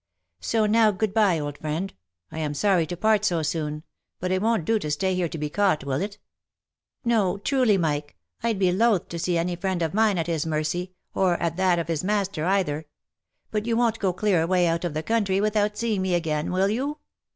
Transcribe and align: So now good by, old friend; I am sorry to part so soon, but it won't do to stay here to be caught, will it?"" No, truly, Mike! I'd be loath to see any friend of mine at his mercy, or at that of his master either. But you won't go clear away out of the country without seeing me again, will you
So 0.39 0.65
now 0.65 0.89
good 0.89 1.13
by, 1.13 1.37
old 1.37 1.59
friend; 1.59 1.93
I 2.31 2.39
am 2.39 2.55
sorry 2.55 2.87
to 2.87 2.97
part 2.97 3.23
so 3.23 3.43
soon, 3.43 3.83
but 4.19 4.31
it 4.31 4.41
won't 4.41 4.65
do 4.65 4.79
to 4.79 4.89
stay 4.89 5.13
here 5.13 5.29
to 5.29 5.37
be 5.37 5.47
caught, 5.47 5.83
will 5.83 6.01
it?"" 6.01 6.17
No, 7.05 7.37
truly, 7.37 7.77
Mike! 7.77 8.17
I'd 8.41 8.57
be 8.57 8.71
loath 8.71 9.09
to 9.09 9.19
see 9.19 9.37
any 9.37 9.55
friend 9.55 9.83
of 9.83 9.93
mine 9.93 10.17
at 10.17 10.25
his 10.25 10.43
mercy, 10.43 10.95
or 11.13 11.35
at 11.37 11.55
that 11.57 11.77
of 11.77 11.87
his 11.87 12.03
master 12.03 12.45
either. 12.47 12.87
But 13.51 13.67
you 13.67 13.77
won't 13.77 13.99
go 13.99 14.11
clear 14.11 14.41
away 14.41 14.65
out 14.65 14.83
of 14.85 14.95
the 14.95 15.03
country 15.03 15.39
without 15.39 15.77
seeing 15.77 16.01
me 16.01 16.15
again, 16.15 16.51
will 16.51 16.69
you 16.69 16.97